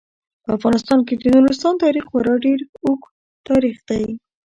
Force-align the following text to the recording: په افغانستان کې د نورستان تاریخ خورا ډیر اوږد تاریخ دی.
په 0.43 0.49
افغانستان 0.57 0.99
کې 1.07 1.13
د 1.17 1.23
نورستان 1.43 1.73
تاریخ 1.83 2.03
خورا 2.09 2.35
ډیر 2.45 2.59
اوږد 2.85 3.11
تاریخ 3.49 3.75
دی. 3.89 4.03